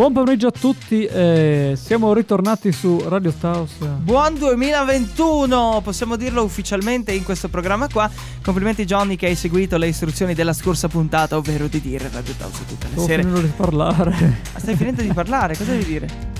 [0.00, 3.72] Buon pomeriggio a tutti, eh, siamo ritornati su Radio Taos.
[3.98, 8.10] Buon 2021, possiamo dirlo ufficialmente in questo programma qua.
[8.42, 12.64] Complimenti Johnny che hai seguito le istruzioni della scorsa puntata, ovvero di dire Radio Taos
[12.66, 13.22] tutte le Sto sere.
[13.24, 14.40] finendo di parlare.
[14.54, 16.39] Ah, Stai finendo di parlare, cosa devi dire?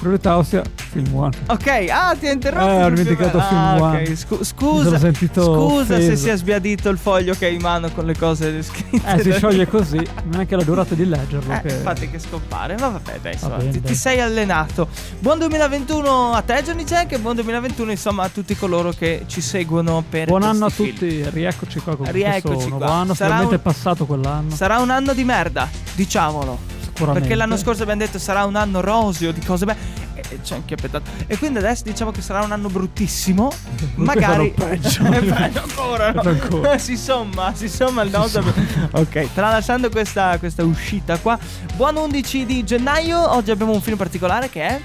[0.00, 0.60] Radio Taos,
[0.90, 1.32] film one.
[1.46, 2.68] Ok, ah, ti ho interrotto.
[2.68, 3.48] Eh, ho dimenticato film.
[3.48, 4.02] film ah, one.
[4.02, 4.98] ok, scu- scusa.
[4.98, 6.16] Scusa se offeso.
[6.16, 9.00] si è sbiadito il foglio che hai in mano con le cose scritte.
[9.16, 10.00] Eh, si scioglie così,
[10.30, 11.52] non è che la durata di leggerlo.
[11.52, 11.74] Eh, che...
[11.74, 13.90] infatti che scompare, ma vabbè dai, insomma, bene, ti, dai.
[13.92, 14.88] ti sei allenato.
[15.18, 19.40] Buon 2021 a te Johnny Jack e buon 2021 insomma a tutti coloro che ci
[19.40, 20.90] seguono per Buon anno a film.
[20.92, 22.94] tutti, rieccoci qua con Rieccoci questo nuovo qua.
[22.94, 23.14] anno.
[23.14, 24.54] Sarà un- è passato quell'anno.
[24.54, 26.74] Sarà un anno di merda, diciamolo.
[26.96, 27.28] Sicuramente.
[27.28, 30.04] Perché l'anno scorso abbiamo detto sarà un anno roseo di cose belle.
[30.14, 31.10] E c'è anche pettato.
[31.26, 33.52] E quindi adesso diciamo che sarà un anno bruttissimo.
[33.96, 34.50] Magari.
[34.56, 35.04] peggio.
[35.12, 36.12] Eh, peggio ancora.
[36.12, 36.22] no?
[36.22, 36.78] Ancora.
[36.78, 38.42] si somma, si somma il nodo.
[38.92, 41.38] ok, tralasciando questa, questa uscita qua.
[41.76, 43.30] Buon 11 di gennaio.
[43.34, 44.80] Oggi abbiamo un film particolare che è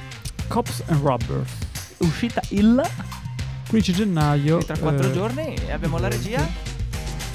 [0.48, 1.50] Cops and Robbers.
[2.00, 2.82] uscita il
[3.70, 4.58] 15 gennaio.
[4.58, 5.54] tra quattro eh, giorni.
[5.66, 6.46] E abbiamo la regia.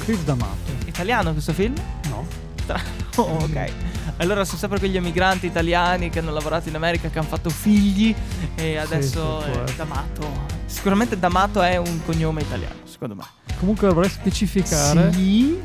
[0.04, 0.54] Chris D'Amato.
[0.84, 1.72] Italiano questo film?
[2.10, 2.26] No.
[2.66, 3.72] Tra- Oh, ok.
[4.18, 8.14] Allora sono sempre quegli emigranti italiani che hanno lavorato in America, che hanno fatto figli
[8.54, 9.74] e adesso sì, essere.
[9.76, 10.44] D'Amato.
[10.64, 13.24] Sicuramente D'Amato è un cognome italiano, secondo me.
[13.58, 15.12] Comunque dovrei specificare.
[15.12, 15.60] Sì.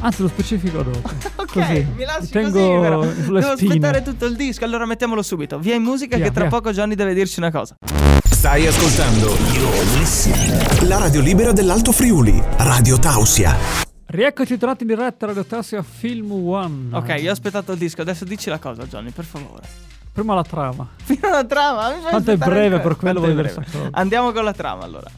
[0.00, 1.10] Anzi, lo specifico dopo.
[1.46, 1.86] Ok, Così.
[1.96, 3.00] mi lasci Tengo così, però.
[3.00, 3.72] Devo spine.
[3.74, 5.58] aspettare tutto il disco, allora mettiamolo subito.
[5.58, 6.50] Via in musica Via, che tra via.
[6.50, 7.76] poco Johnny deve dirci una cosa.
[8.24, 9.34] Stai ascoltando
[10.86, 13.85] la radio libera dell'Alto Friuli, Radio Tausia.
[14.08, 16.96] Rieccoci tornati in diretta Radio Tassia Film One.
[16.96, 19.62] Ok, io ho aspettato il disco, adesso dici la cosa Johnny, per favore.
[20.12, 20.88] Prima la trama.
[21.02, 23.66] Fino alla trama, Tanto è breve, per quello è voglio dire.
[23.90, 25.10] Andiamo con la trama allora.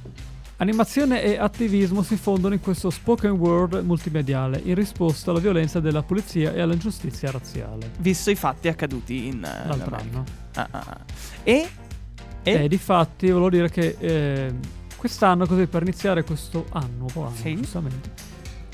[0.56, 6.02] Animazione e attivismo si fondono in questo spoken word multimediale in risposta alla violenza della
[6.02, 7.90] polizia e all'ingiustizia razziale.
[7.98, 10.24] Visto i fatti accaduti in, eh, in L'altro anno.
[10.54, 10.98] Ah, ah, ah.
[11.44, 11.68] E?
[12.42, 12.64] E?
[12.64, 14.54] E difatti volevo dire che eh,
[14.96, 17.54] quest'anno, così per iniziare questo anno, nuovo anno, Sì.
[17.54, 18.10] giustamente,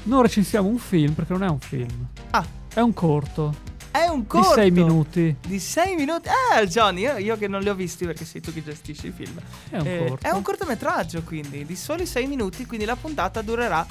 [0.05, 2.07] non recensiamo un film perché non è un film.
[2.31, 2.45] Ah.
[2.73, 3.55] È un corto
[3.91, 5.37] È un corto di 6 minuti.
[5.47, 6.29] Di 6 minuti?
[6.59, 9.13] Eh, Johnny, io, io che non li ho visti perché sei tu che gestisci i
[9.13, 9.39] film.
[9.71, 10.27] È un Eh, corto.
[10.27, 13.87] è un cortometraggio, quindi, di soli 6 minuti, quindi la puntata durerà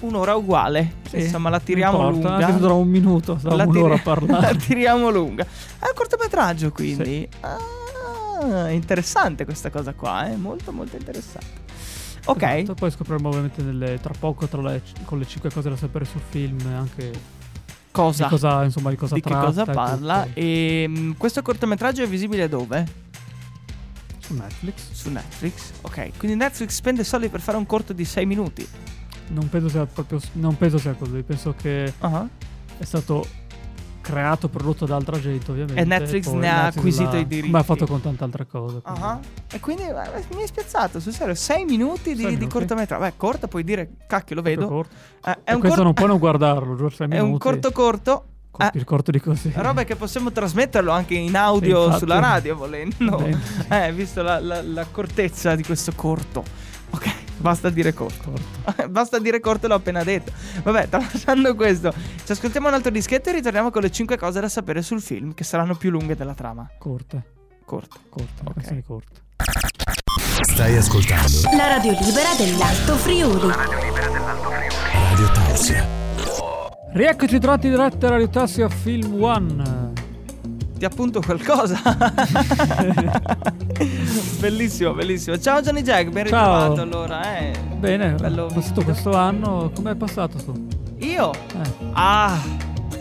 [0.00, 0.96] un'ora uguale.
[1.08, 2.46] Sì, Insomma, la tiriamo importa, lunga.
[2.46, 4.46] Anche se un minuto, sta La un'ora a tiri- parlare.
[4.52, 5.44] La tiriamo lunga.
[5.44, 7.28] È un cortometraggio, quindi.
[7.40, 10.36] Ah, interessante questa cosa qua, eh.
[10.36, 11.65] Molto, molto interessante.
[12.26, 12.42] Ok.
[12.42, 16.04] Esatto, Poi scopriremo ovviamente nelle- tra poco tra le- con le 5 cose da sapere
[16.04, 17.12] sul film anche
[17.90, 18.24] Cosa?
[18.24, 20.22] di cosa, insomma, di cosa di tratta cosa e parla?
[20.24, 20.38] tutto.
[20.40, 23.04] E mm, questo cortometraggio è visibile dove?
[24.18, 24.90] su Netflix.
[24.92, 25.70] Su Netflix.
[25.82, 28.66] Ok, quindi Netflix spende soldi per fare un corto di 6 minuti.
[29.28, 32.26] Non penso sia proprio non penso sia così, penso che Ah.
[32.78, 33.24] è stato
[34.06, 35.80] creato, prodotto da altra gente, ovviamente.
[35.80, 37.46] E Netflix ne ha Netflix acquisito i diritti.
[37.46, 38.80] Come ha fatto con tante altre cose.
[38.84, 39.18] Ah.
[39.52, 39.92] E quindi eh,
[40.34, 42.46] mi è spiazzato, sul serio, 6 minuti di, Sei di minuti.
[42.48, 43.02] cortometraggio.
[43.04, 44.84] Beh, corto puoi dire, cacchio, lo vedo.
[45.24, 47.04] Eh, è un, questo cor- non puoi non guardarlo, giusto?
[47.04, 47.42] Sei è un minuti.
[47.42, 48.24] corto corto.
[48.50, 48.70] Co- eh.
[48.70, 49.52] più corto di così.
[49.54, 51.98] Roba che possiamo trasmetterlo anche in audio Infatti.
[51.98, 53.22] sulla radio, volendo.
[53.68, 56.42] Eh, visto la, la- l'accortezza di questo corto.
[56.96, 58.30] Ok, basta dire corto.
[58.30, 58.88] Corto.
[58.88, 60.32] Basta dire corto, l'ho appena detto.
[60.62, 61.92] Vabbè, tralasciando questo,
[62.24, 65.34] ci ascoltiamo un altro dischetto e ritorniamo con le 5 cose da sapere sul film,
[65.34, 66.68] che saranno più lunghe della trama.
[66.78, 67.22] Corte,
[67.64, 67.98] Corte.
[68.08, 68.54] corte, Ok.
[68.54, 69.20] canzoni corte.
[70.42, 73.52] Stai ascoltando La radio libera dell'Alto Friuli.
[74.92, 75.86] Radio Tausia.
[76.92, 79.85] Rieccoci trovati in diretta a Radio Tassia Film One.
[80.78, 81.80] Ti appunto qualcosa.
[84.40, 85.38] bellissimo, bellissimo.
[85.38, 86.68] Ciao Johnny Jack, ben Ciao.
[86.68, 87.52] ritrovato allora, eh.
[87.78, 88.82] Bene, Bello vivido.
[88.84, 90.66] questo anno, com'è passato tu?
[90.98, 91.32] Io?
[91.32, 91.70] Eh.
[91.92, 92.38] Ah.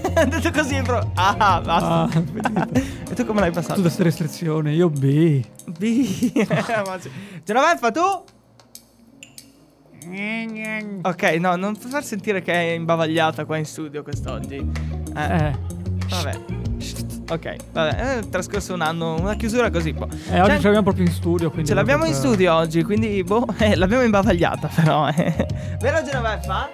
[0.27, 1.11] Detto così, bro.
[1.15, 2.03] Ah, basta.
[2.03, 2.83] Ah.
[3.07, 3.73] E tu come l'hai passato?
[3.75, 5.43] Tutte queste restrizioni, io B.
[5.77, 6.31] B.
[7.43, 8.23] Genoveffa, tu?
[11.01, 14.55] Ok, no, non far sentire che è imbavagliata qua in studio quest'oggi.
[15.15, 15.55] Eh, Eh,
[16.09, 16.39] vabbè.
[17.27, 19.93] Ok, vabbè, è trascorso un anno, una chiusura così.
[19.93, 20.07] Boh.
[20.31, 21.49] eh oggi C'è- ce l'abbiamo proprio in studio.
[21.49, 25.07] Quindi Ce l'abbiamo in proprio- studio oggi, quindi boh, eh, l'abbiamo imbavagliata però.
[25.09, 25.47] Eh.
[25.79, 26.69] Vero Genoveffa?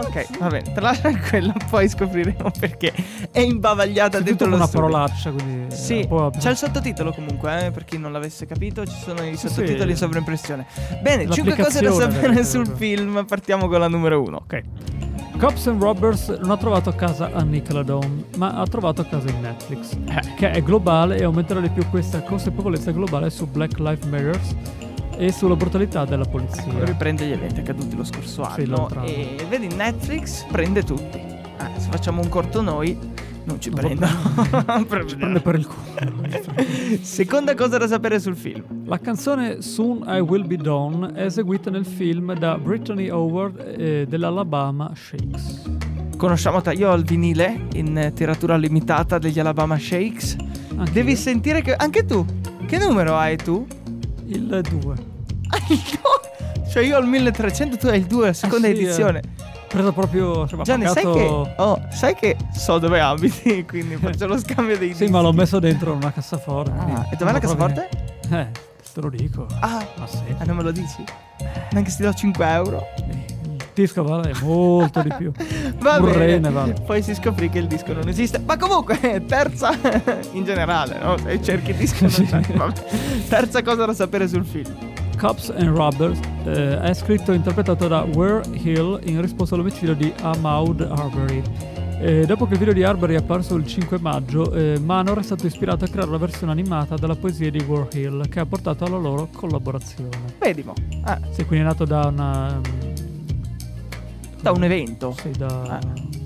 [0.00, 2.92] Ok, va bene, tralascia quello, poi scopriremo perché
[3.32, 4.86] è imbavagliata C'è dentro lo una studio.
[4.86, 5.74] parolaccia, quindi...
[5.74, 9.24] Sì, eh, po' c'è il sottotitolo comunque, eh, per chi non l'avesse capito, ci sono
[9.24, 9.90] i sottotitoli sì.
[9.90, 10.66] in sovraimpressione.
[11.02, 14.36] Bene, 5 cose da sapere sul film, partiamo con la numero 1.
[14.36, 14.62] Ok.
[15.38, 19.92] Cops and Robbers non ha trovato casa a Nickelodeon, ma ha trovato casa in Netflix,
[20.08, 20.34] Eh.
[20.36, 24.40] che è globale e aumenterà di più questa consapevolezza globale su Black Lives Matter
[25.16, 26.64] e sulla brutalità della polizia.
[26.84, 29.04] Riprende gli eventi accaduti lo scorso Sì, anno anno.
[29.04, 31.18] e vedi Netflix prende tutti.
[31.18, 32.98] Eh, se facciamo un corto noi
[33.48, 35.08] non ci Non prendono.
[35.08, 36.98] Ci prende per il culo.
[37.00, 38.62] Seconda cosa da sapere sul film.
[38.84, 44.06] La canzone Soon I Will Be Done è eseguita nel film da Brittany Howard eh,
[44.08, 45.62] dell'Alabama Shakes.
[46.16, 50.36] Conosciamo te, io ho il vinile in eh, tiratura limitata degli Alabama Shakes.
[50.76, 51.16] Anche Devi io.
[51.16, 52.24] sentire che anche tu.
[52.66, 53.66] Che numero hai tu?
[54.26, 54.94] il 2.
[55.48, 56.66] Ah, il due?
[56.70, 59.22] Cioè io ho il 1300, tu hai il 2, seconda Ah, sì, edizione.
[59.68, 60.46] Preso proprio.
[60.46, 64.78] Cioè, ma Gianni, sai che, oh, sai che so dove abiti, quindi faccio lo scambio
[64.78, 66.70] dei Sì, ma l'ho messo dentro una cassaforte.
[66.76, 67.88] Ah, e dov'è la cassaforte?
[68.30, 68.46] Eh,
[68.94, 69.46] te lo dico.
[69.60, 70.18] Ah, Ma sì.
[70.38, 71.04] ah, non me lo dici?
[71.72, 72.82] Neanche se ti do 5 euro.
[73.06, 75.30] Il disco vale molto di più.
[75.78, 76.50] Va Un bene.
[76.50, 76.72] vale.
[76.84, 78.40] Poi si scoprì che il disco non esiste.
[78.40, 78.98] Ma comunque,
[79.28, 79.70] terza
[80.32, 81.16] in generale, no?
[81.18, 82.24] Se cerchi il disco non Sì.
[82.24, 82.40] c'è.
[82.40, 82.82] Vabbè.
[83.28, 84.74] Terza cosa da sapere sul film.
[85.18, 90.12] Cops and Robbers eh, è scritto e interpretato da Ware Hill in risposta all'omicidio di
[90.22, 91.42] Ahmaud Arbery.
[92.00, 95.22] Eh, dopo che il video di Arbery è apparso il 5 maggio, eh, Manor è
[95.24, 98.84] stato ispirato a creare la versione animata della poesia di Ware Hill, che ha portato
[98.84, 100.34] alla loro collaborazione.
[100.38, 100.74] Vedi, mo.
[101.02, 102.60] Ah, Sì, quindi è nato da una...
[104.40, 105.16] da un evento.
[105.20, 105.46] Sì, da...
[105.46, 106.17] Ah.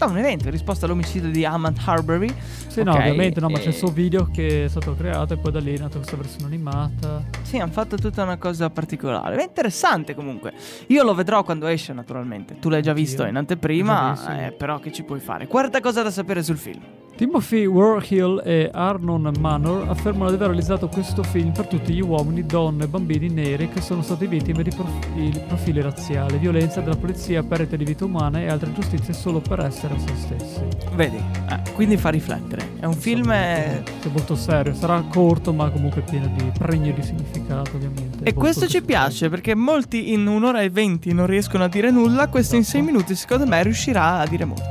[0.00, 2.34] Da un evento in risposta all'omicidio di Ahmad Harbury.
[2.68, 5.34] Sì, no, Ok, ovviamente no, ma e- c'è il suo video che è stato creato
[5.34, 7.22] e poi da lì è nata questa versione animata.
[7.42, 9.36] Sì, hanno fatto tutta una cosa particolare.
[9.36, 10.54] È interessante comunque.
[10.86, 12.58] Io lo vedrò quando esce, naturalmente.
[12.58, 14.44] Tu l'hai già visto in anteprima, Già visto.
[14.46, 15.46] eh, però che ci puoi fare?
[15.46, 16.80] Quarta cosa da sapere sul film.
[17.20, 22.46] Timothy Warhill e Arnon Manor affermano di aver realizzato questo film per tutti gli uomini,
[22.46, 27.42] donne e bambini neri che sono stati vittime di profili, profili razziali, violenza della polizia,
[27.42, 30.60] perdita di vite umane e altre ingiustizie solo per essere se stessi.
[30.94, 32.70] Vedi, eh, quindi fa riflettere.
[32.80, 33.30] È un film.
[33.30, 38.24] eh, È molto serio, sarà corto ma comunque pieno di pregno di significato ovviamente.
[38.24, 42.28] E questo ci piace perché molti in un'ora e venti non riescono a dire nulla.
[42.28, 44.64] Questo in sei minuti, secondo me, riuscirà a dire molto.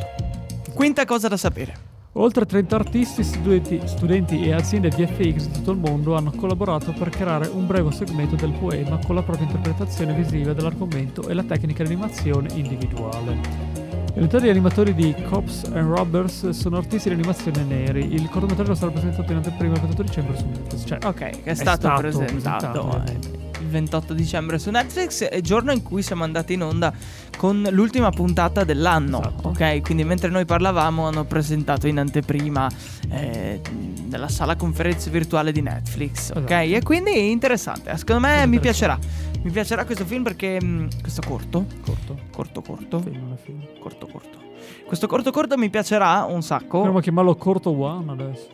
[0.74, 1.89] Quinta cosa da sapere.
[2.20, 7.08] Oltre 30 artisti, studenti, studenti e aziende VFX di tutto il mondo hanno collaborato per
[7.08, 11.82] creare un breve segmento del poema con la propria interpretazione visiva dell'argomento e la tecnica
[11.84, 13.32] di animazione individuale.
[13.32, 18.14] In realtà gli animatori di Cops and Robbers sono artisti di animazione neri.
[18.14, 20.86] Il cortometraggio sarà presentato in anteprima il 28 dicembre su Netflix.
[20.86, 23.39] Cioè, Ok, che è, È stato, stato presentato, presentato, eh,
[23.70, 26.92] 28 dicembre su Netflix, giorno in cui siamo andati in onda
[27.38, 29.20] con l'ultima puntata dell'anno.
[29.20, 29.48] Esatto.
[29.50, 32.68] Ok, quindi mentre noi parlavamo hanno presentato in anteprima
[33.10, 33.62] eh,
[34.08, 36.30] nella sala conferenze virtuale di Netflix.
[36.32, 36.76] Ok, Esatto.
[36.76, 37.96] e quindi è interessante.
[37.98, 38.98] Secondo me mi piacerà.
[39.42, 42.18] Mi piacerà questo film perché mh, questo corto, corto.
[42.32, 43.62] corto corto, Film, film.
[43.80, 44.38] corto corto.
[44.86, 46.78] Questo corto corto mi piacerà un sacco.
[46.80, 48.48] Dovremmo chiamarlo Corto One adesso.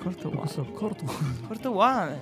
[0.00, 0.36] Corto one.
[0.38, 1.04] Questo corto
[1.46, 2.20] Corto one.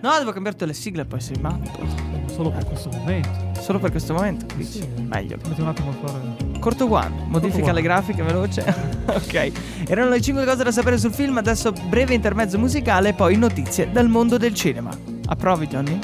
[0.00, 1.86] No, devo cambiarti le sigle, poi sei matto.
[2.34, 3.28] solo per questo momento.
[3.60, 4.80] Solo per questo momento, dici?
[4.80, 4.88] Sì.
[5.02, 5.36] Meglio.
[5.46, 6.58] Metti un attimo a fare.
[6.58, 7.72] Corto one, modifica one.
[7.74, 8.62] le grafiche veloce.
[9.06, 9.52] ok.
[9.86, 14.08] Erano le 5 cose da sapere sul film, adesso breve intermezzo musicale, poi notizie dal
[14.08, 14.90] mondo del cinema.
[15.26, 15.98] Approvi, Johnny?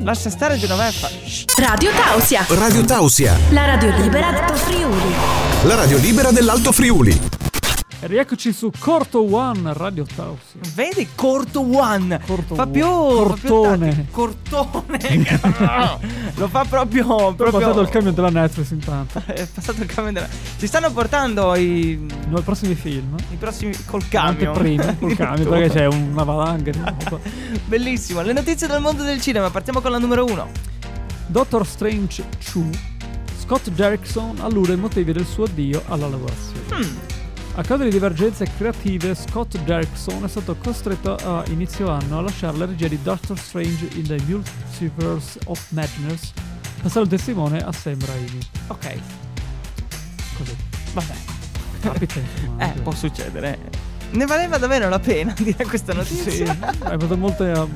[0.00, 1.08] Lascia stare Genoveffa.
[1.60, 5.12] Radio Tausia, Radio Tausia, la radio libera del Friuli.
[5.64, 7.33] la radio libera dell'Alto Friuli.
[8.04, 10.60] E rieccoci su Corto One Radio Tausia.
[10.74, 12.20] Vedi, corto one.
[12.26, 13.92] Corto fa più Cortone.
[13.92, 15.40] fa più Cortone.
[16.36, 19.22] Lo fa proprio proprio passato il camion della Netflix intanto.
[19.24, 20.28] È passato il camion della...
[20.28, 23.16] Ci stanno portando i, Nei prossimi film.
[23.30, 24.48] i prossimi col camion.
[24.48, 26.72] Anteprime col camion perché c'è una valanga.
[27.64, 28.20] Bellissimo.
[28.20, 29.48] Le notizie dal mondo del cinema.
[29.48, 30.50] Partiamo con la numero uno.
[31.28, 32.70] Doctor Strange 2.
[33.40, 36.60] Scott Derrickson allude ai motivi del suo addio alla lavorazione.
[36.70, 37.13] Hmm.
[37.56, 42.56] A causa di divergenze creative, Scott Derrickson è stato costretto a inizio anno a lasciare
[42.56, 46.32] la regia di Doctor Strange in the Multiverse of Madness,
[46.82, 48.38] passando il testimone a Sam Raimi.
[48.66, 48.98] Ok.
[50.36, 50.56] Così.
[50.94, 51.14] Vabbè.
[51.76, 53.56] Insomma, Eh, può succedere.
[54.10, 56.32] Ne valeva davvero la pena dire questa notizia.
[56.32, 57.68] Sì, hai fatto molta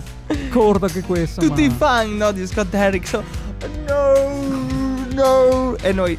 [0.51, 1.41] corda che questa.
[1.41, 1.75] Tutti i ma...
[1.75, 3.25] fan no, di Scott Derrickson.
[3.87, 5.77] No, no.
[5.77, 6.19] E noi.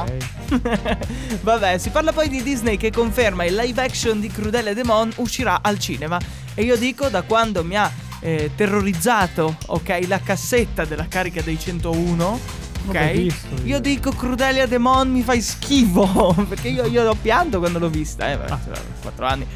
[0.00, 0.02] Ah.
[0.02, 1.40] Ok.
[1.42, 5.60] Vabbè, si parla poi di Disney che conferma il live action di Crudele Demon uscirà
[5.62, 6.18] al cinema.
[6.54, 11.58] E io dico, da quando mi ha eh, terrorizzato, ok, la cassetta della carica dei
[11.58, 12.40] 101,
[12.86, 13.80] mai visto, Io io.
[13.80, 16.34] dico Crudelia Demon mi fai schifo.
[16.48, 18.30] Perché io, io l'ho pianto quando l'ho vista.
[18.30, 18.58] Eh, beh, Ah.
[19.02, 19.46] 4 anni.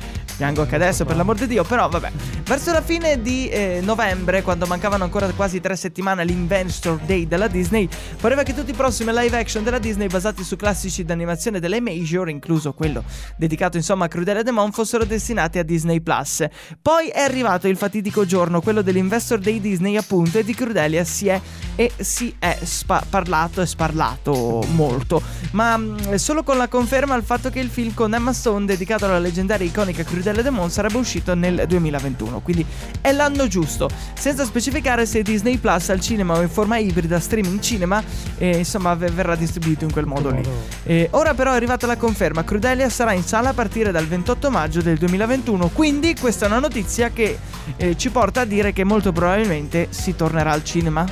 [0.40, 1.64] Piango anche adesso, per l'amor di Dio.
[1.64, 2.10] Però vabbè.
[2.44, 7.46] Verso la fine di eh, novembre, quando mancavano ancora quasi tre settimane all'Investor Day della
[7.46, 7.86] Disney,
[8.18, 12.30] pareva che tutti i prossimi live action della Disney basati su classici d'animazione delle Major,
[12.30, 13.04] incluso quello
[13.36, 16.42] dedicato insomma a Crudelia Demon, fossero destinati a Disney Plus.
[16.80, 21.28] Poi è arrivato il fatidico giorno, quello dell'Investor Day Disney, appunto, e di Crudelia si
[21.28, 21.38] è
[21.76, 25.22] e si è spa- parlato e sparlato molto.
[25.52, 29.04] Ma mh, solo con la conferma al fatto che il film con Emma Stone dedicato
[29.04, 32.40] alla leggendaria e iconica Crudelia Demon sarebbe uscito nel 2021.
[32.40, 32.64] Quindi
[33.00, 33.88] è l'anno giusto.
[34.14, 38.02] Senza specificare se Disney Plus al cinema o in forma ibrida streaming cinema,
[38.38, 40.42] eh, insomma, v- verrà distribuito in quel modo lì.
[40.84, 44.50] E ora però è arrivata la conferma, Crudelia sarà in sala a partire dal 28
[44.50, 47.38] maggio del 2021, quindi questa è una notizia che
[47.76, 51.04] eh, ci porta a dire che molto probabilmente si tornerà al cinema.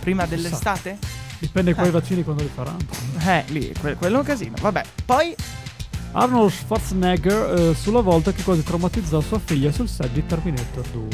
[0.00, 0.98] Prima dell'estate?
[1.38, 1.90] Dipende quai Eh.
[1.92, 2.78] vaccini quando li faranno.
[3.26, 4.54] Eh, lì, que- quello è un casino.
[4.60, 5.34] Vabbè, poi
[6.16, 11.08] Arnold Schwarzenegger eh, sulla volta che quasi traumatizzò sua figlia sul set di Terminator 2.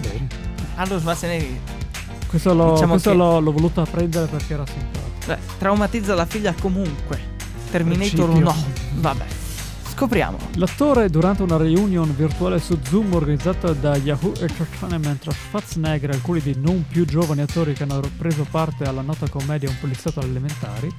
[0.00, 0.26] Bene.
[0.76, 1.58] Arnold Schwarzenegger
[2.26, 5.26] Questo l'ho, Diciamo questo che- l'ho, l'ho voluta prendere perché era simpatico.
[5.26, 7.32] beh, traumatizza la figlia comunque.
[7.70, 8.38] Terminator Principio.
[8.40, 8.54] no.
[9.00, 9.24] Vabbè.
[9.94, 10.38] Scopriamo.
[10.54, 16.40] L'attore durante una reunion virtuale su Zoom organizzata da Yahoo Entertainment tra Schwarzenegger e alcuni
[16.40, 20.30] dei non più giovani attori che hanno preso parte alla nota commedia Un poliziotto alle
[20.30, 20.92] elementari,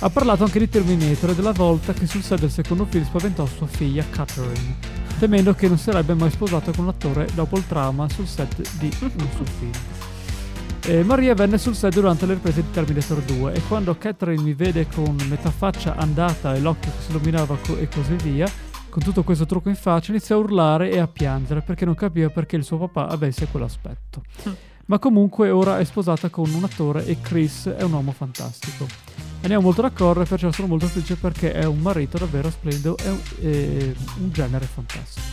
[0.00, 3.46] ha parlato anche di Terminator e della volta che sul set del secondo film spaventò
[3.46, 4.76] sua figlia Catherine,
[5.18, 8.90] temendo che non sarebbe mai sposato con un attore dopo il trauma sul set di
[9.02, 9.72] un suo film.
[10.86, 14.54] Eh, Maria venne sul set durante le riprese di Terminator 2 e quando Catherine mi
[14.54, 18.48] vede con metà faccia andata e l'occhio che si illuminava co- e così via,
[18.88, 22.30] con tutto questo trucco in faccia, iniziò a urlare e a piangere perché non capiva
[22.30, 24.22] perché il suo papà avesse quell'aspetto.
[24.86, 28.86] Ma comunque ora è sposata con un attore e Chris è un uomo fantastico.
[29.40, 33.08] Andiamo molto d'accordo e perciò sono molto felice perché è un marito davvero splendido e
[33.08, 35.26] un, e un genere fantastico.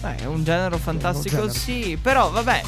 [0.00, 1.52] Beh, è un genere fantastico, genere.
[1.52, 1.98] sì.
[2.00, 2.62] Però, vabbè.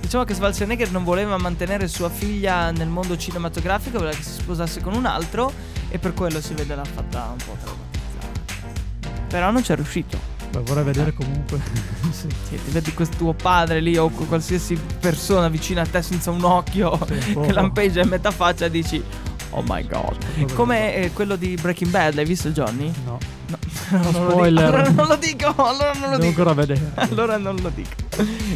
[0.00, 4.80] Diciamo che Schwarzenegger non voleva mantenere sua figlia nel mondo cinematografico, voleva che si sposasse
[4.80, 5.52] con un altro.
[5.88, 9.26] E per quello si vede l'ha fatta un po' traumatizzata.
[9.26, 10.18] Però non ci è riuscito.
[10.50, 11.60] Beh, vorrei vedere comunque.
[12.12, 12.28] sì.
[12.48, 16.44] Sì, ti vedi questo tuo padre lì o qualsiasi persona vicina a te senza un
[16.44, 19.02] occhio Sì, che lampeggia in metà faccia e dici
[19.50, 20.52] Oh my god.
[20.54, 22.92] Come eh, quello di Breaking Bad, l'hai visto Johnny?
[23.04, 23.18] No,
[23.90, 24.30] No, non lo dico.
[24.30, 24.64] Spoiler.
[24.64, 26.40] Allora non lo dico, allora non lo devo dico.
[26.42, 26.90] ancora vedere.
[26.96, 27.90] Allora non lo dico.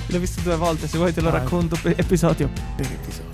[0.06, 1.40] L'ho visto due volte, se vuoi te lo Dai.
[1.40, 3.30] racconto per episodio per episodio.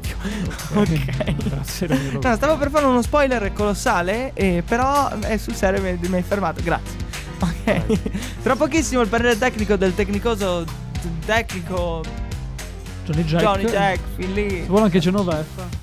[0.74, 1.34] ok.
[1.48, 1.88] Grazie.
[2.22, 6.22] No, stavo per fare uno spoiler colossale, eh, però è sul serio mi, mi hai
[6.22, 6.96] fermato, grazie.
[7.40, 8.00] Ok.
[8.42, 10.64] Tra pochissimo il parere tecnico del tecnicoso
[11.24, 12.02] tecnico
[13.04, 13.42] Johnny Jack.
[13.42, 14.48] Johnny Jack, fin lì.
[14.50, 15.77] Se vuole anche Genoveffa.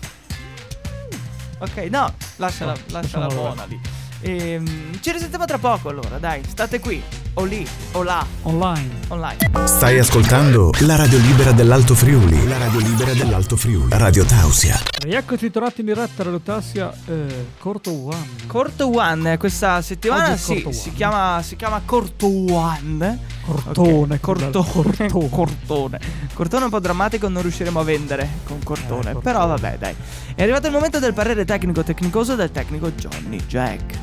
[1.65, 3.79] Ok, no, lasciala, No, lasciala buona lì.
[4.21, 7.01] Ehm, ci risentiamo tra poco allora, dai, state qui,
[7.35, 8.89] o lì, o là, Online.
[9.09, 9.49] online.
[9.65, 12.47] Stai ascoltando la radio libera dell'Alto Friuli.
[12.47, 13.89] La radio libera dell'Alto Friuli.
[13.97, 14.94] Radio Tausia.
[15.05, 18.25] Rieccoci tornati in diretta alla Tassia eh, Corto One.
[18.47, 23.19] Corto One eh, questa settimana sì, Corto si, chiama, si chiama Corto One.
[23.45, 24.15] Cortone.
[24.15, 25.09] Ok, Cortone.
[25.11, 25.29] Cortone.
[25.29, 25.99] Cortone.
[26.33, 29.11] Cortone un po' drammatico, non riusciremo a vendere con Cortone.
[29.11, 29.21] Eh, Cortone.
[29.21, 29.95] Però vabbè, dai.
[30.33, 33.99] È arrivato il momento del parere tecnico tecnicoso del tecnico Johnny Jack.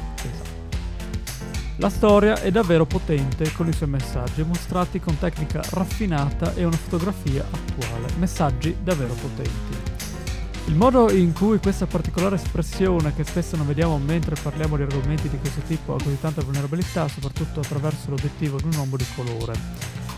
[1.79, 6.77] La storia è davvero potente con i suoi messaggi mostrati con tecnica raffinata e una
[6.77, 8.07] fotografia attuale.
[8.19, 9.82] Messaggi davvero potenti.
[10.73, 15.29] Il modo in cui questa particolare espressione, che spesso non vediamo mentre parliamo di argomenti
[15.29, 19.52] di questo tipo, ha così tanta vulnerabilità, soprattutto attraverso l'obiettivo di un uomo di colore.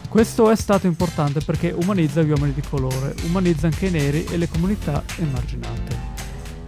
[0.09, 4.37] Questo è stato importante perché umanizza gli uomini di colore, umanizza anche i neri e
[4.37, 5.97] le comunità emarginate.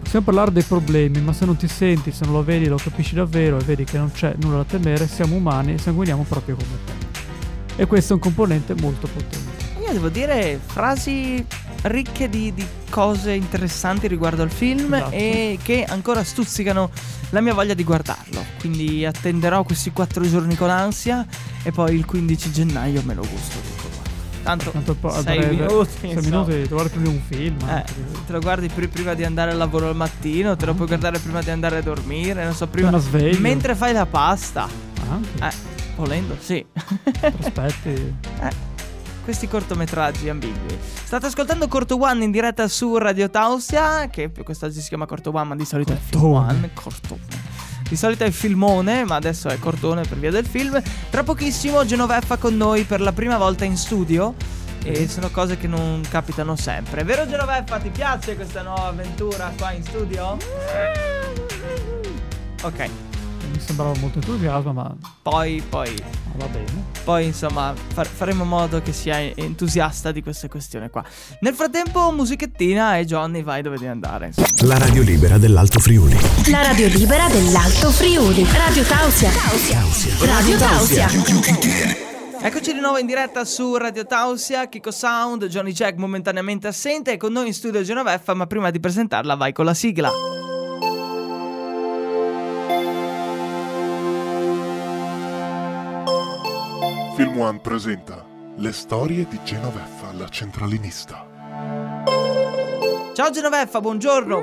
[0.01, 3.15] Possiamo parlare dei problemi, ma se non ti senti, se non lo vedi, lo capisci
[3.15, 6.77] davvero e vedi che non c'è nulla da temere, siamo umani e sanguiniamo proprio come
[6.85, 7.81] te.
[7.81, 9.63] E questo è un componente molto potente.
[9.79, 11.45] Io devo dire frasi
[11.87, 15.11] ricche di, di cose interessanti riguardo al film Esatto.
[15.15, 16.89] e che ancora stuzzicano
[17.31, 18.43] la mia voglia di guardarlo.
[18.59, 21.25] Quindi attenderò questi quattro giorni con ansia
[21.63, 23.95] e poi il 15 gennaio me lo gusto tutto qua.
[24.43, 26.35] Tanto Tanto po- sei breve- minuti, sei insomma.
[26.37, 27.57] minuti di trovare prima un film.
[27.69, 27.83] Eh,
[28.25, 31.19] te lo guardi pri- prima di andare al lavoro al mattino, te lo puoi guardare
[31.19, 32.89] prima di andare a dormire, non so, prima
[33.39, 34.67] mentre fai la pasta.
[35.09, 35.51] Anche, Eh,
[35.97, 36.65] volendo, sì.
[37.39, 38.13] aspetti.
[38.39, 38.66] Eh,
[39.27, 40.79] questi cortometraggi ambigui.
[40.79, 45.43] State ascoltando Corto One in diretta su Radio Tausia, che quest'oggi si chiama Corto One,
[45.43, 46.47] ma di solito è Film Cortone.
[46.47, 46.69] One.
[46.73, 47.21] Cortone.
[47.89, 50.81] Di solito è filmone, ma adesso è cortone per via del film.
[51.09, 54.33] Tra pochissimo Genoveffa con noi per la prima volta in studio.
[54.83, 57.03] E sono cose che non capitano sempre.
[57.03, 60.37] Vero Genoveffa, ti piace questa nuova avventura qua in studio?
[62.61, 62.89] Ok,
[63.51, 65.93] Mi sembrava molto entusiasmo, ma poi, poi,
[66.27, 66.86] ma va bene.
[67.07, 71.01] Poi insomma far- faremo in modo che sia entusiasta di questa questione qua.
[71.39, 74.27] Nel frattempo musichettina e Johnny vai dove devi andare.
[74.27, 74.47] insomma.
[74.65, 76.17] La radio libera dell'Alto Friuli.
[76.51, 78.45] La radio libera dell'Alto Friuli.
[78.51, 79.31] Radio Tausia.
[80.25, 81.07] Radio Tausia.
[82.41, 87.17] Eccoci di nuovo in diretta su Radio Tausia, Kiko Sound, Johnny Jack momentaneamente assente e
[87.17, 90.36] con noi in studio Genoveffa, ma prima di presentarla vai con la sigla.
[97.17, 98.23] Film One presenta
[98.57, 101.25] Le storie di Genoveffa, la centralinista.
[103.15, 104.39] Ciao Genoveffa, buongiorno.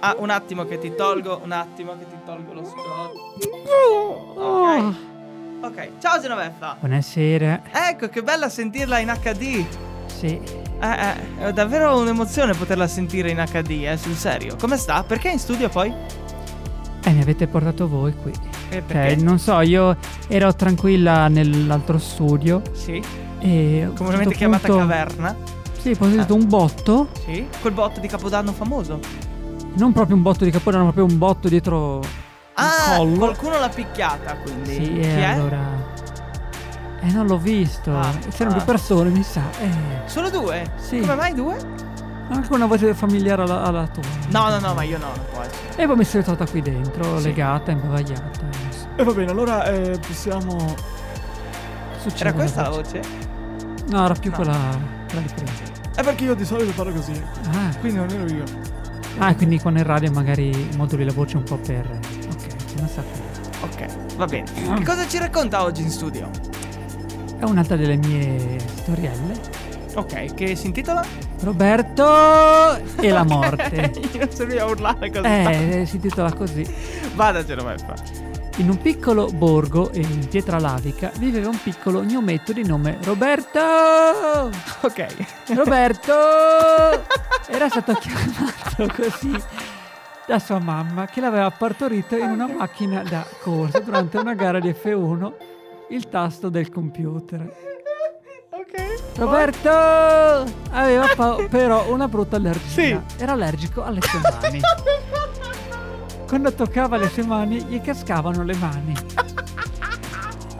[0.00, 3.48] Ah, un attimo che ti tolgo, un attimo che ti tolgo lo scotch.
[4.36, 4.94] Ok.
[5.62, 6.76] Ok, ciao Genoveffa.
[6.78, 7.62] Buonasera.
[7.88, 9.64] Ecco, che bella sentirla in HD.
[10.14, 10.38] Sì.
[10.80, 14.56] Eh, eh, è davvero un'emozione poterla sentire in HD, eh, sul serio.
[14.60, 15.04] Come sta?
[15.04, 15.90] Perché in studio poi?
[17.08, 18.32] Eh, mi avete portato voi qui.
[18.68, 19.96] Eh, Cioè, non so, io
[20.28, 23.02] ero tranquilla nell'altro studio Sì,
[23.38, 23.88] e...
[23.94, 25.36] comunemente certo chiamata punto- caverna.
[25.80, 27.08] Sì, poi ho sentito un botto.
[27.24, 29.00] Sì, quel botto di Capodanno famoso.
[29.74, 32.02] Non proprio un botto di capodanno, ma proprio un botto dietro
[32.54, 33.16] Ah, collo.
[33.16, 34.74] qualcuno l'ha picchiata, quindi.
[34.74, 35.22] Sì, Chi e è?
[35.24, 35.58] allora...
[37.00, 37.96] Eh, non l'ho visto.
[37.96, 38.58] Ah, C'erano ah.
[38.58, 39.42] due persone, mi sa.
[39.60, 39.70] Eh,
[40.08, 40.72] Solo due?
[40.76, 40.98] Sì.
[40.98, 41.56] Come mai due?
[42.30, 44.02] Anche una voce familiare alla, alla tua.
[44.30, 45.82] No, no, no, ma io no, non può essere.
[45.82, 47.24] E poi mi sono trovata qui dentro, Sì.
[47.24, 48.30] legata, imbavagliata.
[48.70, 48.86] so.
[48.96, 50.74] E va bene, allora eh, possiamo.
[52.00, 53.00] Succede Era questa la voce?
[53.88, 54.36] No, era più No.
[54.36, 54.56] quella,
[55.06, 55.50] quella di prima.
[55.94, 57.20] È perché io di solito parlo così.
[57.52, 58.44] Ah, Quindi non ero io.
[59.18, 61.84] ah, quindi con il radio magari moduli la voce un po' per...
[62.30, 62.46] Ok,
[62.78, 63.26] non sapevo.
[63.62, 64.44] Ok, va bene.
[64.52, 66.30] Che cosa ci racconta oggi in studio?
[67.38, 69.40] È un'altra delle mie storielle.
[69.94, 71.04] Ok, che si intitola?
[71.40, 73.92] Roberto e la morte.
[74.12, 75.26] Io non serviva a urlare così.
[75.26, 76.66] Eh, si intitola così.
[77.14, 77.94] Vada Genoveffa.
[78.56, 83.60] In un piccolo borgo in Pietralavica viveva un piccolo gnometto di nome Roberto.
[84.80, 85.06] Ok.
[85.54, 86.12] Roberto
[87.46, 89.40] era stato chiamato così
[90.26, 94.70] da sua mamma che l'aveva partorito in una macchina da corsa durante una gara di
[94.70, 95.32] F1
[95.90, 97.77] il tasto del computer.
[99.18, 99.68] Roberto
[100.70, 102.68] aveva pa- però una brutta allergia.
[102.68, 103.00] Sì.
[103.18, 104.60] Era allergico alle sue mani.
[106.28, 108.94] Quando toccava le sue mani gli cascavano le mani.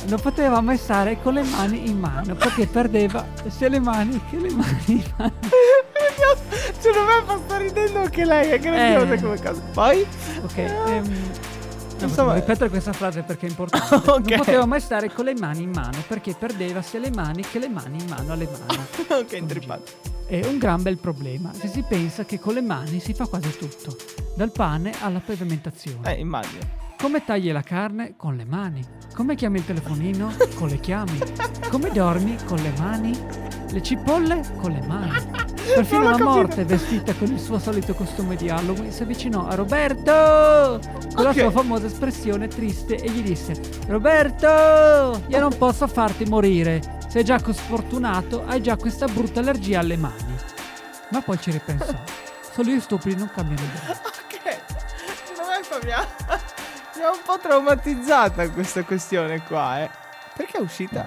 [0.06, 4.38] Non poteva mai stare con le mani in mano perché perdeva sia le mani che
[4.38, 5.32] le mani in mano.
[6.80, 9.20] Genoveffa sta ridendo anche lei, è grandiosa Eh.
[9.20, 9.60] come cosa.
[9.74, 10.06] Poi?
[10.42, 11.16] Ok, ehm,
[12.06, 13.86] posso ripetere questa frase perché è importante.
[14.18, 14.28] Ok.
[14.28, 17.58] Non poteva mai stare con le mani in mano perché perdeva sia le mani che
[17.58, 18.82] le mani in mano alle mani.
[19.20, 19.92] ok, intrippato.
[20.26, 23.56] È un gran bel problema se si pensa che con le mani si fa quasi
[23.56, 23.96] tutto,
[24.36, 26.14] dal pane alla pavimentazione.
[26.14, 26.86] Eh, immagino.
[27.00, 28.14] Come tagli la carne?
[28.16, 28.84] Con le mani.
[29.14, 30.32] Come chiami il telefonino?
[30.56, 31.18] Con le chiami.
[31.70, 32.36] Come dormi?
[32.44, 33.16] Con le mani.
[33.70, 34.42] Le cipolle?
[34.60, 35.37] Con le mani.
[35.74, 36.28] Perfino la capito.
[36.28, 40.80] morte, vestita con il suo solito costume di Halloween, si avvicinò a Roberto
[41.14, 41.38] con la Ok.
[41.40, 43.54] sua famosa espressione triste e gli disse:
[43.86, 46.80] Roberto, io non posso farti morire.
[47.08, 50.36] Sei già sfortunato, hai già questa brutta allergia alle mani.
[51.10, 51.94] Ma poi ci ripensò.
[52.52, 54.00] Solo gli stupidi non cambiano idea.
[54.04, 54.60] Ok.
[55.26, 56.06] Genoveffa mi ha,
[56.96, 59.90] mi ha un po' traumatizzata questa questione qua, eh.
[60.36, 61.06] Perché è uscita?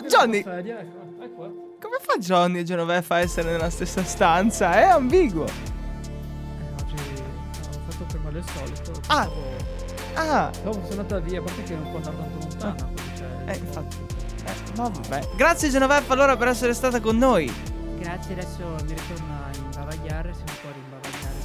[0.00, 4.72] No, Johnny, come fa Johnny e Genoveffa a essere nella stessa stanza?
[4.78, 5.44] È ambiguo.
[5.44, 8.92] Oggi ho fatto prima del solito.
[9.08, 9.28] Ah.
[10.14, 12.92] Ah, Dopo sono andata via, a parte che non può andare tanto lontano.
[13.16, 13.96] c'è- eh, infatti.
[14.44, 15.28] Eh, ma vabbè.
[15.36, 17.52] Grazie Genoveffa allora per essere stata con noi.
[17.98, 21.36] Grazie, adesso mi ritorno a imbavagliare, se mi può rimbavagliare.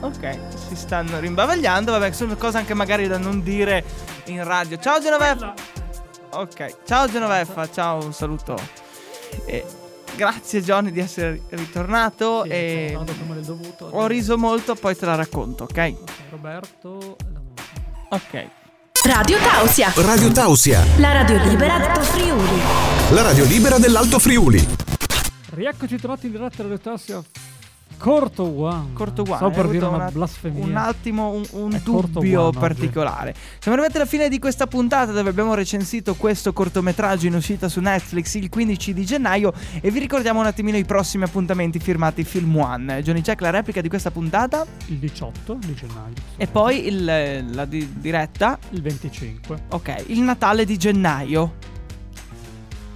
[0.00, 1.90] Ok, si stanno rimbavagliando.
[1.92, 3.82] Vabbè, sono cose anche magari da non dire
[4.26, 4.76] in radio.
[4.78, 5.54] Ciao Genoveffa.
[6.30, 8.56] Ok, ciao Genoveffa, ciao, un saluto.
[9.46, 9.64] E
[10.14, 12.42] grazie Johnny di essere ritornato.
[12.44, 12.98] Sì, e
[13.44, 13.86] dovuto.
[13.86, 15.94] ho riso molto, poi te la racconto, ok?
[16.30, 17.16] Roberto.
[18.10, 18.46] Ok.
[19.04, 19.92] Radio Tausia.
[19.96, 22.60] Radio Tausia, La radio libera d'Alto Friuli.
[23.10, 24.66] la radio libera dell'Alto Friuli.
[25.50, 27.22] Rieccoci trovati in diretta Radio Tassia
[27.98, 28.92] Corto One.
[28.92, 29.24] Corto.
[29.24, 30.64] Stavo hai per dire una, un- blasfemia.
[30.64, 33.34] Un attimo, un, un dubbio particolare.
[33.58, 37.80] Siamo arrivati alla fine di questa puntata dove abbiamo recensito questo cortometraggio in uscita su
[37.80, 42.56] Netflix il 15 di gennaio e vi ricordiamo un attimino i prossimi appuntamenti firmati Film
[42.56, 43.02] One.
[43.02, 46.14] Johnny Jack, la replica di questa puntata Il 18 di gennaio.
[46.36, 49.64] e poi il- la di- diretta, Il 25.
[49.70, 51.76] ok, il Natale di gennaio.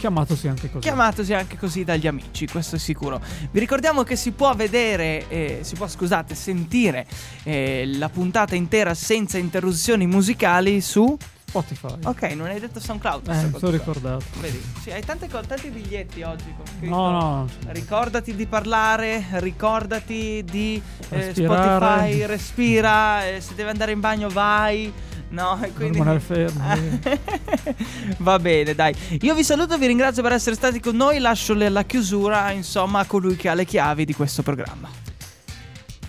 [0.03, 0.81] Chiamatosi anche così.
[0.81, 3.21] chiamatosi anche così dagli amici, questo è sicuro.
[3.53, 7.07] Vi ricordiamo che si può vedere, eh, si può, scusate, sentire
[7.45, 11.17] eh, la puntata intera senza interruzioni musicali su...
[11.47, 11.95] Spotify.
[12.05, 13.29] Ok, non hai detto SoundCloud.
[13.29, 14.25] Eh, mi sono ricordato.
[14.41, 16.53] Vedi, sì, hai tante tanti biglietti oggi.
[16.81, 17.49] No, no.
[17.69, 21.33] Ricordati di parlare, ricordati di eh.
[21.33, 24.93] Spotify, respira, eh, se devi andare in bagno vai.
[25.33, 25.99] No, quindi...
[25.99, 27.01] rimanere fermi.
[28.19, 28.95] Va bene, dai.
[29.23, 31.19] Io vi saluto, vi ringrazio per essere stati con noi.
[31.19, 34.89] Lascio la chiusura, insomma, a colui che ha le chiavi di questo programma.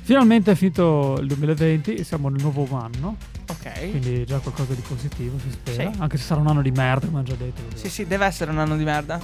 [0.02, 3.16] Finalmente è finito il 2020 e siamo nel nuovo anno.
[3.50, 3.92] Ok.
[3.92, 5.90] Quindi già qualcosa di positivo, si spera.
[5.90, 6.00] Sì.
[6.00, 7.62] Anche se sarà un anno di merda, come hanno già detto.
[7.76, 9.20] Sì, sì, deve essere un anno di merda.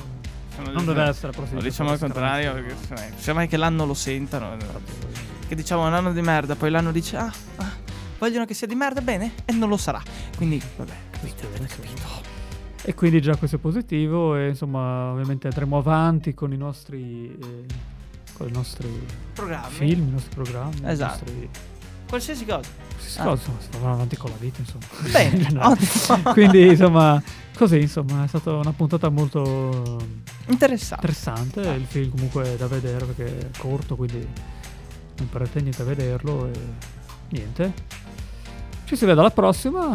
[0.72, 3.94] Non deve essere, però sì, Lo diciamo al contrario, perché semmai- semmai che l'anno lo
[3.94, 4.56] sentano.
[5.48, 7.72] Che diciamo un anno di merda, poi l'anno dice, ah, ah,
[8.20, 10.02] vogliono che sia di merda, bene, e non lo sarà.
[10.38, 12.28] Quindi, vabbè, capito, avete capito.
[12.84, 17.66] E quindi già questo è positivo e insomma ovviamente andremo avanti con i nostri, eh,
[18.34, 18.88] con i nostri
[19.34, 19.74] Programmi.
[19.74, 21.24] film, i nostri programmi, Esatto.
[21.26, 21.50] nostri
[22.08, 22.70] Qualsiasi cosa.
[22.88, 23.24] qualsiasi Ah.
[23.24, 24.86] cosa, insomma, si va avanti con la vita insomma.
[25.12, 25.50] Bene,
[26.24, 26.32] No.
[26.34, 27.22] Quindi insomma
[27.56, 30.00] così insomma è stata una puntata molto
[30.48, 31.06] Interessante.
[31.06, 34.26] interessante, il film comunque è da vedere perché è corto quindi
[35.18, 36.52] non perdete niente a vederlo e
[37.32, 37.74] niente.
[38.90, 39.92] Ci si vede alla prossima.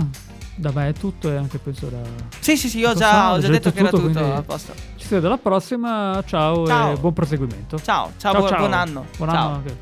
[0.54, 1.98] Da me è tutto e anche penso da
[2.38, 4.02] Sì, sì, sì, io ho Lo già, ho già già detto detto che era tutto,
[4.06, 4.72] tutto quindi- a posto.
[4.94, 6.22] Ci si vede alla prossima.
[6.24, 6.92] Ciao, Ciao.
[6.92, 7.76] e buon proseguimento.
[7.80, 8.58] Ciao, ciao, Ciao, buon, ciao.
[8.58, 9.06] buon anno.
[9.16, 9.46] Buon ciao.
[9.46, 9.76] anno anche.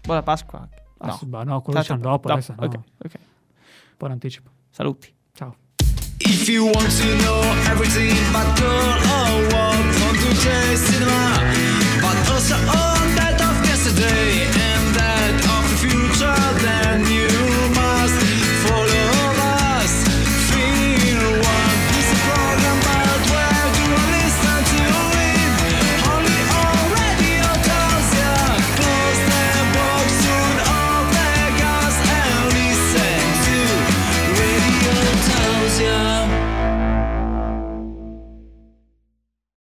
[0.00, 0.66] Buona Pasqua.
[0.96, 1.16] Ah, No.
[1.18, 2.10] sì, bah, no, quello Ciao, ciao.
[2.10, 2.64] dopo, adesso no.
[2.64, 3.12] Ok, ok.
[3.98, 4.48] Buon anticipo.
[4.70, 5.12] Saluti.
[5.34, 5.54] Ciao.
[6.16, 11.36] If you want to know everything about girl or what, come to J Cinema.
[12.00, 12.96] But also, oh,